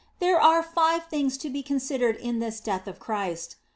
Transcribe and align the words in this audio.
There 0.17 0.41
are 0.41 0.63
five 0.63 1.05
things 1.05 1.37
to 1.37 1.49
be 1.51 1.61
considered 1.61 2.15
in 2.15 2.39
this 2.39 2.59
death 2.59 2.87
of 2.87 2.97
Christ. 2.97 3.57